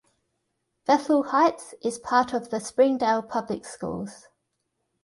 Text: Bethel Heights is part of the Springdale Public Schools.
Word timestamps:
Bethel 0.87 1.25
Heights 1.31 1.75
is 1.83 1.99
part 1.99 2.33
of 2.33 2.49
the 2.49 2.59
Springdale 2.59 3.21
Public 3.21 3.65
Schools. 3.65 4.29